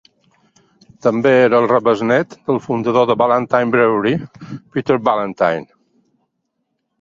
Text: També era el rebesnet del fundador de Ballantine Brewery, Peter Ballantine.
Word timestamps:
També 1.05 1.33
era 1.41 1.59
el 1.63 1.67
rebesnet 1.71 2.33
del 2.51 2.61
fundador 2.69 3.05
de 3.11 3.17
Ballantine 3.23 3.71
Brewery, 3.77 4.15
Peter 4.79 4.99
Ballantine. 5.11 5.71